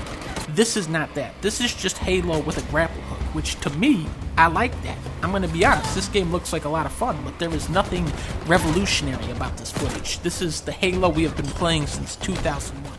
[0.55, 1.33] This is not that.
[1.41, 4.05] This is just Halo with a grapple hook, which to me,
[4.37, 4.97] I like that.
[5.23, 7.67] I'm to be honest, this game looks like a lot of fun, but there is
[7.67, 8.09] nothing
[8.47, 10.19] revolutionary about this footage.
[10.19, 12.98] This is the Halo we have been playing since 2001.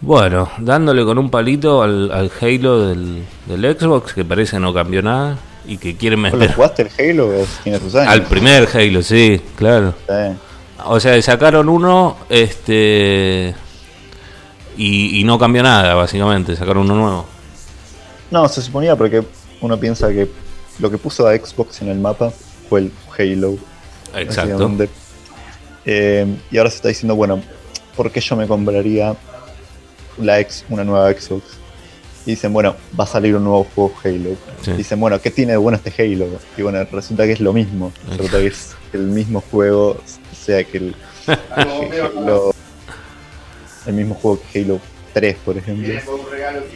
[0.00, 5.02] Bueno, dándole con un palito al, al Halo del, del Xbox, que parece no cambió
[5.02, 5.38] nada.
[5.66, 7.32] y que quieren ¿Vos lo meter jugaste el Halo?
[8.06, 9.94] Al primer Halo, sí, claro.
[10.06, 10.36] Sí.
[10.84, 13.54] O sea, sacaron uno, este.
[14.76, 16.54] Y, y no cambió nada, básicamente.
[16.54, 17.26] Sacaron uno nuevo.
[18.30, 19.24] No, se suponía porque
[19.60, 20.28] uno piensa que
[20.78, 22.30] lo que puso a Xbox en el mapa
[22.68, 23.56] fue el Halo.
[24.14, 24.70] Exacto.
[25.86, 27.40] Eh, y ahora se está diciendo, bueno,
[27.96, 29.16] ¿por qué yo me compraría
[30.18, 31.42] la ex, una nueva Xbox?
[32.24, 34.30] Y dicen, bueno, va a salir un nuevo juego Halo.
[34.62, 34.72] Sí.
[34.72, 36.26] Dicen, bueno, ¿qué tiene de bueno este Halo?
[36.56, 37.92] Y bueno, resulta que es lo mismo.
[38.10, 40.96] Resulta que es el mismo juego, o sea que el,
[41.56, 42.52] Halo-
[43.86, 44.80] el mismo juego que Halo
[45.14, 45.88] 3, por ejemplo.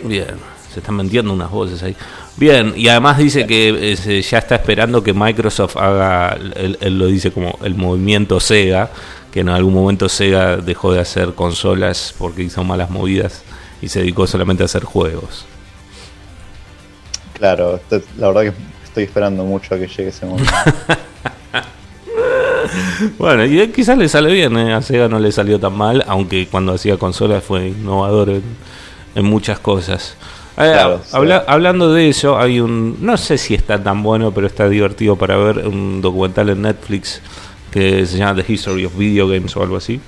[0.05, 0.26] Bien,
[0.72, 1.96] se están mintiendo unas voces ahí.
[2.37, 6.98] Bien, y además dice que eh, se- ya está esperando que Microsoft haga, él, él
[6.98, 8.90] lo dice como el movimiento Sega,
[9.33, 13.43] que en algún momento Sega dejó de hacer consolas porque hizo malas movidas
[13.81, 15.47] y se dedicó solamente a hacer juegos.
[17.35, 17.81] Claro,
[18.19, 18.53] la verdad que
[18.85, 20.53] estoy esperando mucho a que llegue ese momento.
[23.19, 26.47] Bueno, y quizás le sale bien, eh, a Sega no le salió tan mal, aunque
[26.49, 28.43] cuando hacía consolas fue innovador en,
[29.14, 30.16] en muchas cosas.
[30.59, 31.45] Eh, Claro, habla- sí.
[31.49, 35.37] hablando de eso, hay un, no sé si está tan bueno, pero está divertido para
[35.37, 37.23] ver, un documental en Netflix
[37.70, 40.00] que se llama The History of Video Games o algo así,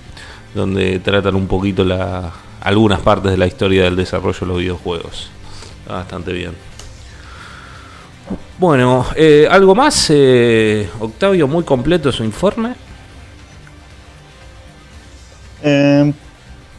[0.54, 5.30] donde tratan un poquito la, algunas partes de la historia del desarrollo de los videojuegos.
[5.82, 6.52] Está bastante bien.
[8.58, 10.06] Bueno, eh, ¿algo más?
[10.10, 12.74] Eh, Octavio, muy completo su informe.
[15.62, 16.12] Eh,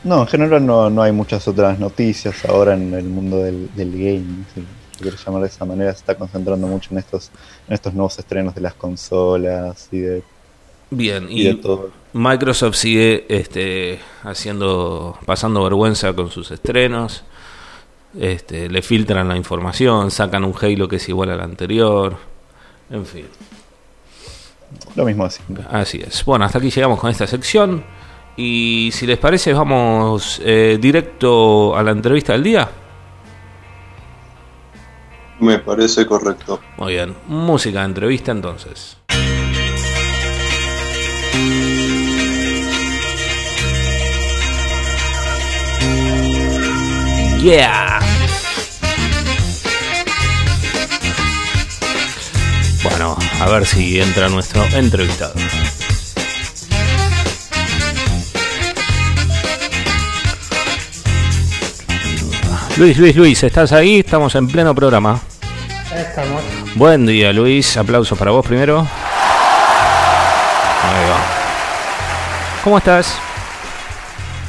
[0.04, 3.91] no, en general no, no hay muchas otras noticias ahora en el mundo del, del
[3.91, 4.65] game, si lo
[5.00, 7.32] quieres llamar de esa manera, se está concentrando mucho en estos,
[7.67, 10.24] en estos nuevos estrenos de las consolas y de,
[10.96, 11.90] Bien, y de y todo.
[12.14, 17.24] Microsoft sigue este, haciendo, pasando vergüenza con sus estrenos.
[18.20, 22.16] Este, le filtran la información, sacan un Halo que es igual al anterior.
[22.92, 23.26] En fin,
[24.96, 25.66] Lo mismo siempre.
[25.72, 26.24] así es.
[26.24, 27.84] Bueno, hasta aquí llegamos con esta sección.
[28.38, 32.70] Y si les parece, vamos eh, directo a la entrevista del día.
[35.40, 36.60] Me parece correcto.
[36.78, 38.98] Muy bien, música de entrevista entonces.
[47.44, 48.00] Yeah.
[52.84, 55.34] Bueno, a ver si entra nuestro entrevistado.
[62.78, 64.00] Luis, Luis, Luis, ¿estás ahí?
[64.00, 65.20] Estamos en pleno programa.
[65.94, 66.42] Estamos.
[66.76, 67.76] Buen día, Luis.
[67.76, 68.80] Aplausos para vos primero.
[70.80, 71.20] Ahí va.
[72.64, 73.20] ¿Cómo estás?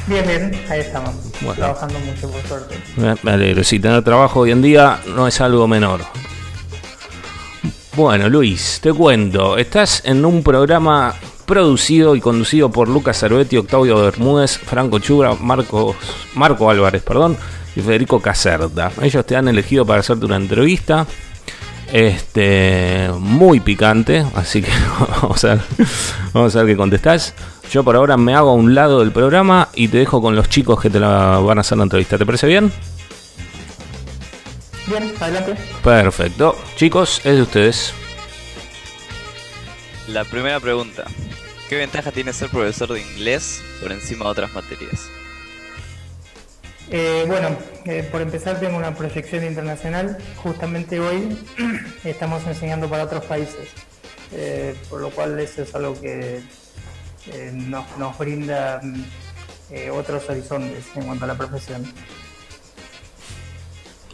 [0.07, 1.13] Bien, bien, ahí estamos.
[1.41, 1.55] Bueno.
[1.55, 2.75] Trabajando mucho, por suerte.
[2.97, 3.63] Me me alegro.
[3.63, 6.01] Sí, tener trabajo hoy en día no es algo menor.
[7.95, 9.57] Bueno, Luis, te cuento.
[9.57, 11.15] Estás en un programa
[11.45, 15.95] producido y conducido por Lucas Cervetti, Octavio Bermúdez, Franco Chubra, Marcos,
[16.33, 17.37] Marco Álvarez, perdón,
[17.75, 18.91] y Federico Caserta.
[19.01, 21.07] Ellos te han elegido para hacerte una entrevista.
[21.91, 24.71] Este, muy picante, así que
[25.21, 25.61] vamos a ver,
[26.33, 27.33] vamos a ver qué contestás.
[27.71, 30.49] Yo por ahora me hago a un lado del programa y te dejo con los
[30.49, 32.17] chicos que te la van a hacer la entrevista.
[32.17, 32.71] ¿Te parece bien?
[34.87, 35.55] Bien, adelante.
[35.83, 36.55] Perfecto.
[36.75, 37.93] Chicos, es de ustedes.
[40.07, 41.05] La primera pregunta.
[41.69, 45.09] ¿Qué ventaja tiene ser profesor de inglés por encima de otras materias?
[46.91, 47.49] Eh, bueno,
[47.85, 50.17] eh, por empezar tengo una proyección internacional.
[50.37, 51.37] Justamente hoy
[52.03, 53.69] estamos enseñando para otros países,
[54.31, 56.41] eh, por lo cual eso es algo que
[57.31, 59.03] eh, nos, nos brinda mm,
[59.71, 61.85] eh, otros horizontes en cuanto a la profesión.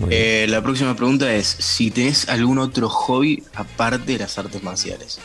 [0.10, 5.19] Eh, la próxima pregunta es si tenés algún otro hobby aparte de las artes marciales.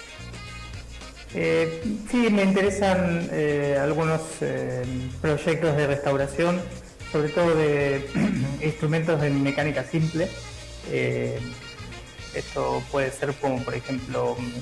[1.35, 4.85] Eh, sí, me interesan eh, algunos eh,
[5.20, 6.61] proyectos de restauración,
[7.16, 8.07] sobre todo de
[8.62, 10.29] instrumentos de mecánica simple.
[10.90, 11.38] Eh,
[12.35, 14.52] esto puede ser como, por ejemplo, mm,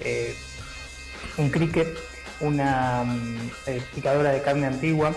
[0.00, 0.34] eh,
[1.38, 1.88] un cricket,
[2.40, 5.12] una mm, eh, picadora de carne antigua,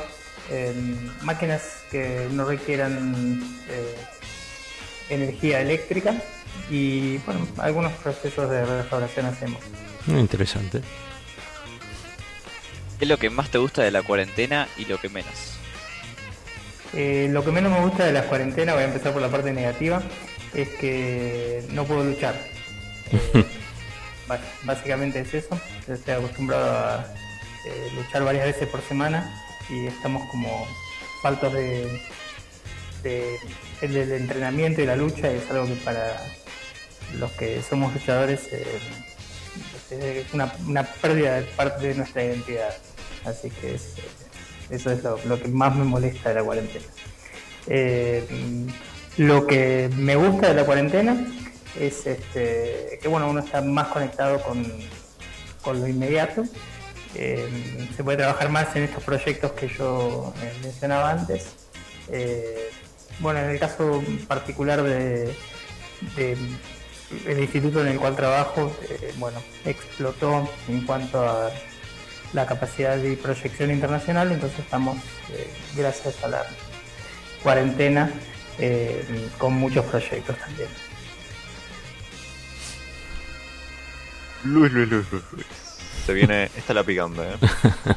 [0.50, 0.74] eh,
[1.22, 3.40] máquinas que no requieran
[3.70, 3.96] eh,
[5.10, 6.16] energía eléctrica
[6.68, 9.62] y bueno, algunos procesos de restauración hacemos.
[10.08, 10.82] Muy interesante.
[12.98, 15.61] ¿Qué es lo que más te gusta de la cuarentena y lo que menos?
[16.94, 19.54] Eh, lo que menos me gusta de las cuarentenas, voy a empezar por la parte
[19.54, 20.02] negativa,
[20.54, 22.36] es que no puedo luchar.
[24.64, 25.60] Básicamente es eso.
[25.88, 27.06] Yo Estoy acostumbrado a
[27.66, 29.30] eh, luchar varias veces por semana
[29.70, 30.68] y estamos como
[31.22, 32.02] faltos de,
[33.04, 33.38] de-
[33.82, 36.18] el del entrenamiento y la lucha es algo que para
[37.18, 38.66] los que somos luchadores eh,
[40.26, 42.74] es una, una pérdida de parte de nuestra identidad.
[43.26, 43.96] Así que es,
[44.72, 46.86] eso es lo, que más me molesta de la cuarentena.
[47.68, 48.26] Eh,
[49.18, 51.28] lo que me gusta de la cuarentena
[51.80, 56.44] es este, que bueno, uno está más conectado con, lo inmediato.
[57.16, 61.48] Eh, se puede trabajar más en estos proyectos que yo eh, mencionaba antes.
[63.20, 65.36] Bueno, en el caso particular de,
[66.18, 68.72] el instituto en el cual trabajo,
[69.18, 71.52] bueno, explotó en cuanto a
[72.34, 74.98] la capacidad de proyección internacional, entonces estamos,
[75.30, 76.44] eh, gracias a la
[77.44, 78.12] cuarentena,
[78.60, 80.70] eh, con muchos proyectos también.
[84.44, 85.46] Luis, Luis, Luis, Luis, Luis.
[86.06, 86.50] Se viene.
[86.58, 87.36] Esta la picando, ¿eh?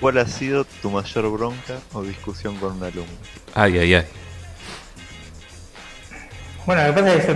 [0.00, 3.12] ¿Cuál ha sido tu mayor bronca o discusión con un alumno?
[3.54, 4.06] Ay, ay, ay.
[6.66, 7.32] Bueno, lo que pasa es que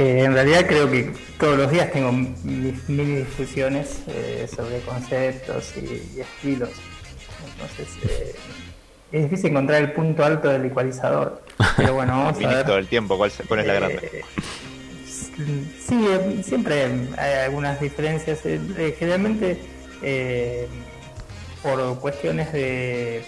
[0.00, 1.12] eh, en realidad creo que
[1.44, 6.70] todos los días tengo mis mini discusiones eh, sobre conceptos y, y estilos.
[7.52, 8.34] Entonces, eh,
[9.12, 11.42] es difícil encontrar el punto alto del ecualizador.
[11.76, 12.64] Pero bueno, vamos a Viniste ver.
[12.66, 14.10] todo el tiempo, ¿cuál, es la grande?
[14.10, 14.24] Eh,
[15.86, 16.84] Sí, eh, siempre
[17.18, 18.40] hay algunas diferencias.
[18.98, 19.58] generalmente
[20.00, 20.66] eh,
[21.62, 23.22] por cuestiones de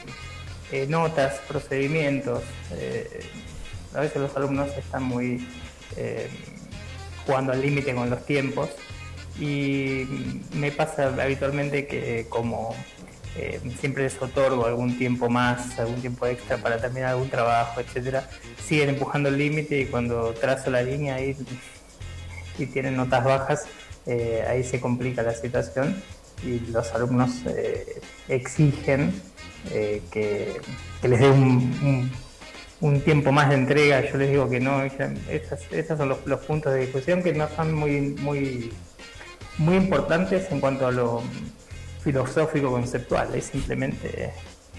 [0.73, 2.43] eh, notas, procedimientos.
[2.73, 3.21] eh,
[3.95, 5.47] a veces los alumnos están muy
[7.27, 8.71] jugando al límite con los tiempos.
[9.39, 10.07] Y
[10.55, 12.75] me pasa habitualmente que como
[13.37, 18.29] eh, siempre les otorgo algún tiempo más, algún tiempo extra para terminar algún trabajo, etcétera,
[18.67, 21.37] siguen empujando el límite y cuando trazo la línea ahí
[22.59, 23.65] y tienen notas bajas,
[24.07, 26.03] eh, ahí se complica la situación
[26.43, 29.13] y los alumnos eh, exigen
[29.71, 30.59] eh, que,
[31.03, 31.43] que les dé un,
[31.83, 32.26] un-
[32.81, 34.01] un tiempo más de entrega.
[34.11, 37.49] Yo les digo que no, esas, esos son los, los puntos de discusión que no
[37.55, 38.73] son muy, muy,
[39.59, 41.23] muy importantes en cuanto a lo
[42.07, 44.33] filosófico conceptual, es simplemente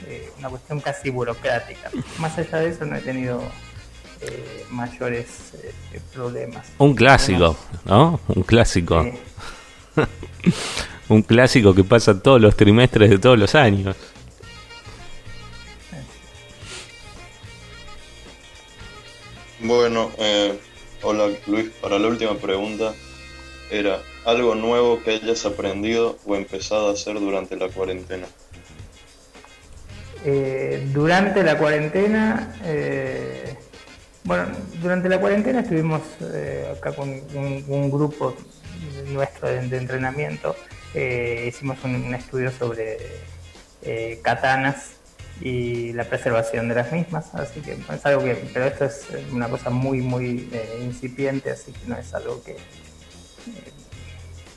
[0.08, 1.92] eh, una cuestión casi burocrática.
[2.20, 3.42] Más allá de eso no he tenido
[4.22, 6.68] eh, mayores eh, problemas.
[6.78, 8.22] Un clásico, ¿no?
[8.30, 9.06] Un clásico.
[11.10, 13.96] Un clásico que pasa todos los trimestres de todos los años.
[19.60, 20.60] Bueno, eh,
[21.02, 22.94] hola Luis, para la última pregunta
[23.72, 28.28] era algo nuevo que hayas aprendido o empezado a hacer durante la cuarentena.
[30.24, 33.58] Eh, durante la cuarentena, eh,
[34.24, 34.46] bueno,
[34.80, 38.36] durante la cuarentena estuvimos eh, acá con un, grupo
[39.08, 40.56] nuestro de, de entrenamiento,
[40.94, 42.98] eh, hicimos un, un estudio sobre
[43.82, 44.97] eh, katanas
[45.42, 49.48] y la preservación de las mismas, así que es algo que, pero esto es una
[49.50, 52.58] cosa muy, muy eh, incipiente, así que no es algo que,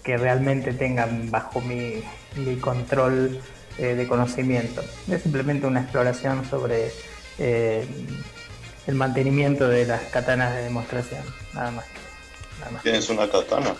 [0.02, 2.02] que realmente tengan bajo mi,
[2.36, 3.40] mi control
[3.78, 4.82] eh, de conocimiento.
[5.10, 6.92] Es simplemente una exploración sobre
[7.38, 7.86] eh,
[8.86, 11.22] el mantenimiento de las katanas de demostración,
[11.54, 11.86] nada más.
[12.58, 12.82] Nada más.
[12.82, 13.74] ¿Tienes una katana?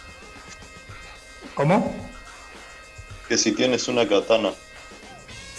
[1.54, 1.94] ¿Cómo?
[3.28, 4.52] Que si tienes una katana,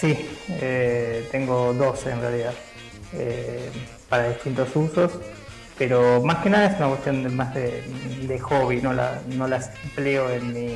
[0.02, 0.18] Sí,
[0.50, 2.56] eh, tengo dos en realidad,
[3.14, 3.70] eh,
[4.10, 5.12] para distintos usos,
[5.78, 7.84] pero más que nada es una cuestión de, más de,
[8.24, 10.74] de hobby, no, la, no las empleo en mi,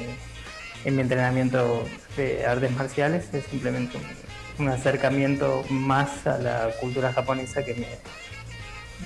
[0.83, 1.83] en mi entrenamiento
[2.15, 7.87] de artes marciales, es simplemente un, un acercamiento más a la cultura japonesa que me,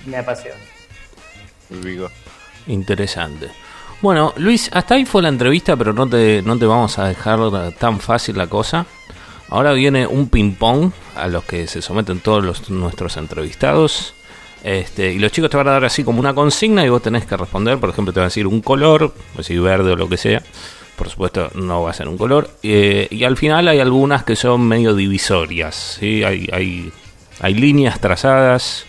[0.05, 0.59] me apasiona.
[1.69, 2.09] Vigo.
[2.67, 3.47] Interesante.
[4.01, 7.39] Bueno, Luis, hasta ahí fue la entrevista, pero no te, no te vamos a dejar
[7.79, 8.85] tan fácil la cosa.
[9.49, 14.13] Ahora viene un ping-pong a los que se someten todos los, nuestros entrevistados.
[14.63, 17.25] Este, y los chicos te van a dar así como una consigna y vos tenés
[17.25, 17.79] que responder.
[17.79, 20.43] Por ejemplo, te van a decir un color, así verde o lo que sea.
[20.95, 22.49] Por supuesto, no va a ser un color.
[22.61, 25.97] Eh, y al final hay algunas que son medio divisorias.
[25.99, 26.23] ¿sí?
[26.23, 26.91] Hay, hay,
[27.39, 28.85] hay líneas trazadas.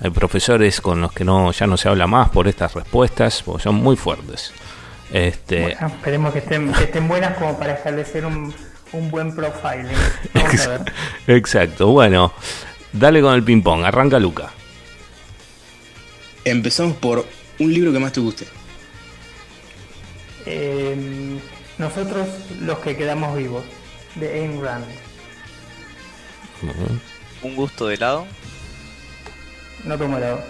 [0.00, 3.62] Hay profesores con los que no ya no se habla más por estas respuestas, porque
[3.62, 4.52] son muy fuertes.
[5.10, 8.52] Este, esperemos que estén, que estén buenas como para establecer un,
[8.94, 9.96] un buen profiling.
[10.34, 10.92] Vamos a ver.
[11.26, 12.32] Exacto, bueno,
[12.92, 14.50] dale con el ping-pong, arranca Luca.
[16.44, 17.26] Empezamos por
[17.58, 18.46] un libro que más te guste.
[20.46, 21.38] Eh,
[21.78, 22.28] nosotros
[22.60, 23.64] los que quedamos vivos,
[24.14, 24.84] de Ayn Rand.
[27.42, 28.26] Un gusto de helado.
[29.84, 30.40] No tomo helado.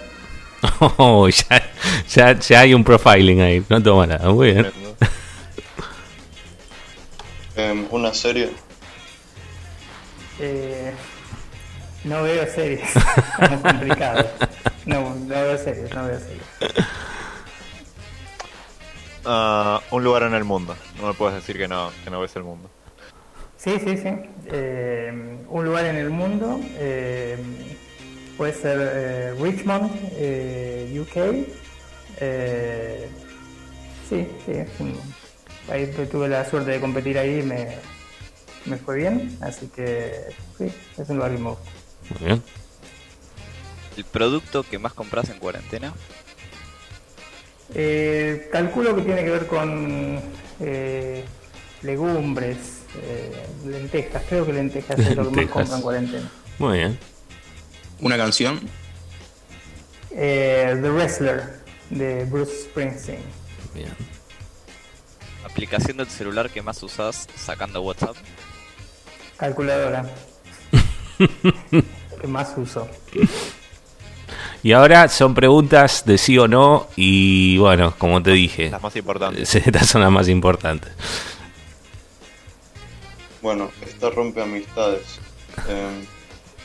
[0.97, 1.63] Oh, ya,
[2.09, 4.73] ya, ya hay un profiling ahí, no toma nada, muy bien.
[7.57, 8.51] Em, una serie,
[10.41, 10.93] Eh,
[12.05, 12.83] no veo series.
[13.41, 14.27] Estamos complicados.
[14.85, 16.43] No, no veo series, no veo series.
[19.25, 20.77] Ah, un lugar en el mundo.
[21.01, 22.69] No me puedes decir que no, que no ves el mundo.
[23.57, 24.09] Sí, sí, sí.
[24.47, 26.61] Eh, un lugar en el mundo.
[26.75, 27.39] eh,
[28.37, 31.47] puede ser eh, Richmond, eh, UK.
[32.21, 33.09] Eh,
[34.09, 34.53] sí, sí.
[34.53, 35.01] es un-
[35.71, 37.77] ahí tu- tuve la suerte de competir ahí y me,
[38.67, 39.37] me fue bien.
[39.41, 40.13] Así que
[40.59, 41.71] sí, es un lugar que me gusta.
[42.11, 42.43] Muy bien.
[43.97, 45.93] ¿El producto que más compras en cuarentena?
[47.75, 50.21] Eh, calculo que tiene que ver con
[50.61, 51.25] eh,
[51.83, 52.57] legumbres,
[53.03, 54.23] eh, lentejas.
[54.29, 56.31] Creo que lentejas es lo que más compro en cuarentena.
[56.59, 56.99] Muy bien.
[58.01, 58.61] Una canción.
[60.11, 61.61] Eh, The Wrestler
[61.91, 63.23] de Bruce Springsteen.
[63.75, 63.95] Bien.
[65.45, 68.17] ¿Aplicación del celular que más usas sacando WhatsApp?
[69.37, 70.05] Calculadora.
[72.21, 72.89] que más uso.
[74.63, 78.97] Y ahora son preguntas de sí o no y bueno, como te dije, Las más
[78.97, 79.55] importantes.
[79.67, 80.91] estas son las más importantes.
[83.43, 85.21] Bueno, esta rompe amistades.
[85.69, 86.07] Em,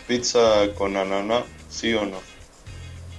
[0.08, 2.18] pizza con ananá, ¿sí o no?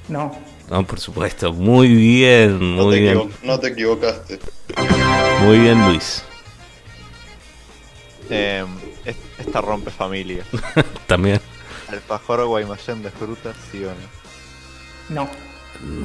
[0.08, 0.32] No.
[0.70, 1.52] No, por supuesto.
[1.52, 3.30] Muy bien, No, muy te, bien.
[3.42, 4.38] no te equivocaste.
[5.42, 6.22] Muy bien, Luis.
[8.30, 8.64] Eh,
[9.04, 10.44] es- esta rompe familia.
[11.06, 11.40] También.
[11.88, 13.88] Alfajor o guaymallén de frutas, sí o
[15.10, 15.24] no.
[15.24, 15.30] No.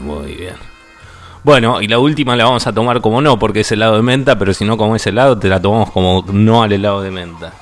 [0.04, 0.56] Muy bien.
[1.44, 4.40] Bueno, y la última la vamos a tomar como no, porque es helado de menta,
[4.40, 7.54] pero si no como es helado, te la tomamos como no al helado de menta.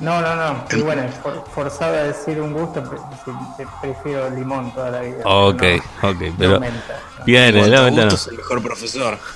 [0.00, 0.64] No, no, no.
[0.74, 2.82] Y bueno, for- forzado a decir un gusto,
[3.82, 5.18] prefiero limón toda la vida.
[5.24, 5.62] Ok,
[6.02, 6.60] No, ok, no pero...
[6.60, 7.00] menta.
[7.26, 8.14] Bien, el helado de menta no.
[8.14, 9.18] es el mejor profesor.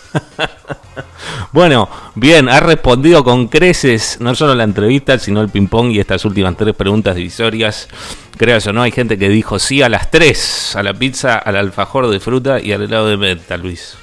[1.52, 6.24] Bueno, bien, ha respondido con creces no solo la entrevista, sino el ping-pong y estas
[6.24, 7.88] últimas tres preguntas divisorias.
[8.36, 11.56] Creas o no, hay gente que dijo sí a las tres: a la pizza, al
[11.56, 13.96] alfajor de fruta y al helado de menta, Luis.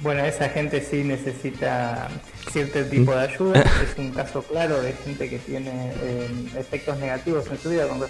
[0.00, 2.08] Bueno, esa gente sí necesita
[2.52, 3.60] cierto tipo de ayuda.
[3.60, 5.70] Es un caso claro de gente que tiene
[6.02, 6.28] eh,
[6.58, 8.00] efectos negativos en su vida con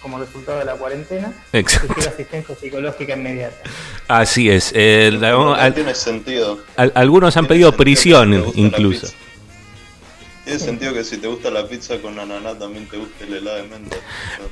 [0.00, 1.32] como resultado de la cuarentena.
[1.52, 1.94] Exacto.
[2.08, 3.56] Asistencia psicológica inmediata.
[4.08, 4.72] Así es.
[4.74, 6.58] eh, la- No al- tiene sentido.
[6.76, 9.08] al- algunos han pedido prisión, incluso.
[10.44, 13.56] Tiene sentido que si te gusta la pizza con ananá también te guste el helado
[13.56, 13.96] de menta.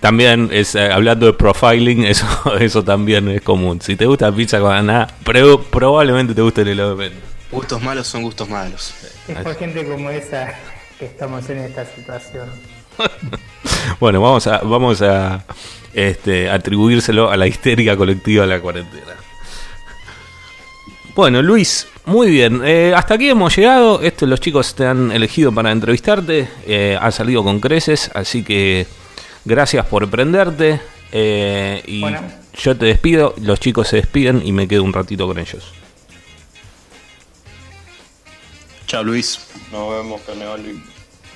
[0.00, 2.26] También es eh, hablando de profiling, eso,
[2.58, 3.80] eso también es común.
[3.80, 7.26] Si te gusta la pizza con ananá, pro- probablemente te guste el helado de menta.
[7.50, 8.94] Gustos malos son gustos malos.
[9.28, 10.54] Es por gente como esa
[10.98, 12.48] que estamos en esta situación.
[14.00, 15.44] Bueno, vamos a, vamos a
[15.92, 19.12] este, atribuírselo a la histeria colectiva de la cuarentena.
[21.14, 22.62] Bueno, Luis, muy bien.
[22.64, 24.00] Eh, hasta aquí hemos llegado.
[24.00, 26.48] Este, los chicos te han elegido para entrevistarte.
[26.66, 28.86] Eh, ha salido con creces, así que
[29.44, 30.80] gracias por prenderte.
[31.12, 32.20] Eh, y Bueno.
[32.54, 35.72] yo te despido, los chicos se despiden y me quedo un ratito con ellos.
[38.86, 39.40] Chao, Luis.
[39.72, 40.82] Nos vemos, Caneoli.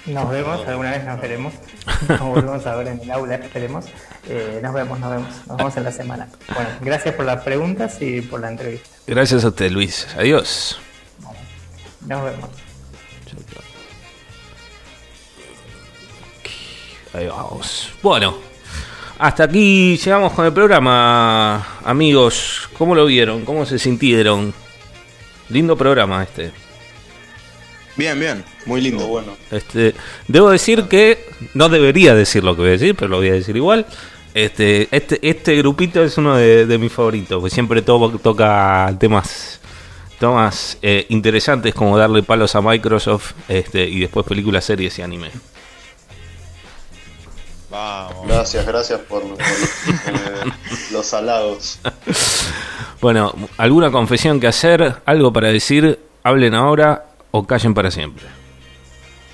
[0.07, 1.53] Nos vemos, alguna vez nos veremos.
[2.09, 3.87] Nos volvemos a ver en el aula, esperemos.
[4.29, 5.29] Eh, nos vemos, nos vemos.
[5.47, 6.29] Nos vemos en la semana.
[6.55, 8.89] Bueno, gracias por las preguntas y por la entrevista.
[9.07, 10.07] Gracias a usted, Luis.
[10.17, 10.79] Adiós.
[12.07, 12.51] Nos vemos.
[17.15, 17.91] Ahí vamos.
[18.03, 18.37] Bueno,
[19.19, 22.69] hasta aquí llegamos con el programa, amigos.
[22.77, 23.45] ¿Cómo lo vieron?
[23.45, 24.55] ¿Cómo se sintieron?
[25.49, 26.68] Lindo programa este.
[27.99, 28.43] Bien, bien.
[28.65, 29.07] Muy lindo.
[29.09, 29.37] bueno.
[29.51, 29.95] Este,
[30.29, 31.23] debo decir que
[31.55, 33.85] no debería decir lo que voy a decir, pero lo voy a decir igual.
[34.35, 39.59] Este, este, este grupito es uno de, de mis favoritos, porque siempre to- toca temas,
[40.21, 45.31] temas eh, interesantes como darle palos a Microsoft este, y después películas, series y anime.
[47.71, 48.27] Vamos.
[48.27, 50.53] Gracias, gracias por, por, eh,
[50.93, 51.81] los halagos.
[53.01, 54.97] Bueno, ¿alguna confesión que hacer?
[55.05, 56.01] ¿Algo para decir?
[56.25, 58.25] Hablen ahora o callen para siempre.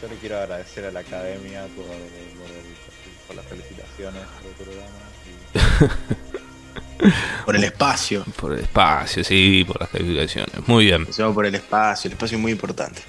[0.03, 5.91] Yo le quiero agradecer a la academia por, por- por las felicitaciones del programa.
[6.15, 6.35] y-
[7.45, 8.25] Por el espacio.
[8.41, 10.67] Por el espacio, sí, por las calificaciones.
[10.67, 11.07] Muy bien.
[11.35, 12.09] Por el espacio.
[12.09, 13.03] El espacio es muy importante.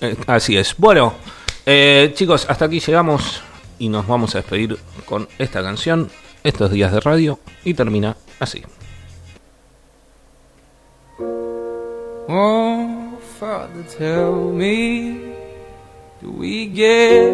[0.00, 0.74] Eh, así es.
[0.78, 1.14] Bueno,
[1.66, 3.42] eh, chicos, hasta aquí llegamos
[3.78, 6.10] y nos vamos a despedir con esta canción,
[6.44, 8.62] estos días de radio, y termina así.
[12.28, 13.07] Oh,
[13.38, 15.32] Father, tell me,
[16.20, 17.30] do we get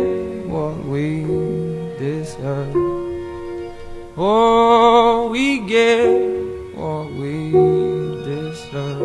[0.47, 1.23] what we
[1.99, 2.77] deserve?
[4.15, 6.05] Oh, we get
[6.77, 7.53] what we
[8.23, 9.01] deserve.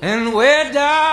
[0.00, 1.10] And we're down.